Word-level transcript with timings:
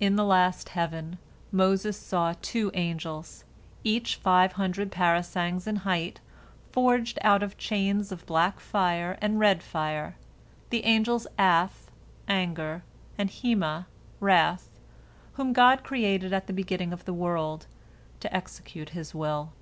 In 0.00 0.16
the 0.16 0.24
last 0.24 0.70
heaven 0.70 1.18
Moses 1.52 1.96
saw 1.96 2.34
two 2.42 2.72
angels, 2.74 3.44
each 3.84 4.16
five 4.16 4.54
hundred 4.54 4.90
parasangs 4.90 5.68
in 5.68 5.76
height, 5.86 6.18
forged 6.72 7.16
out 7.22 7.44
of 7.44 7.56
chains 7.56 8.10
of 8.10 8.26
black 8.26 8.58
fire 8.58 9.16
and 9.22 9.38
red 9.38 9.62
fire, 9.62 10.16
the 10.70 10.82
angels 10.84 11.28
Af, 11.38 11.92
"Anger," 12.26 12.82
and 13.16 13.30
Hemah, 13.30 13.86
"Wrath," 14.18 14.68
whom 15.34 15.52
God 15.52 15.84
created 15.84 16.32
at 16.32 16.48
the 16.48 16.52
beginning 16.52 16.92
of 16.92 17.04
the 17.04 17.14
world, 17.14 17.68
to 18.18 18.34
execute 18.34 18.88
His 18.88 19.14
will. 19.14 19.52